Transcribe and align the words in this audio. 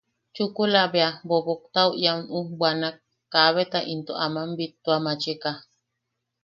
Chukula 0.35 0.81
bea 0.93 1.09
boboktau 1.27 1.89
ian 2.03 2.19
ujbwanwak, 2.37 2.95
kaabeta 3.31 3.79
into 3.93 4.13
aman 4.25 4.49
bittuamachika. 4.57 5.51